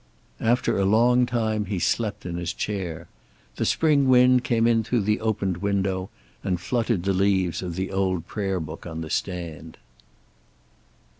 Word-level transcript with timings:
After 0.39 0.79
a 0.79 0.83
long 0.83 1.27
time 1.27 1.65
he 1.65 1.77
slept 1.77 2.25
in 2.25 2.37
his 2.37 2.53
chair. 2.53 3.07
The 3.57 3.65
spring 3.67 4.07
wind 4.07 4.43
came 4.43 4.65
in 4.65 4.83
through 4.83 5.01
the 5.01 5.19
opened 5.21 5.57
window, 5.57 6.09
and 6.43 6.59
fluttered 6.59 7.03
the 7.03 7.13
leaves 7.13 7.61
of 7.61 7.75
the 7.75 7.91
old 7.91 8.25
prayer 8.25 8.59
book 8.59 8.87
on 8.87 9.01
the 9.01 9.11
stand. 9.11 9.77